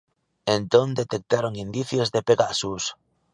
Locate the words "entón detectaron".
0.57-1.53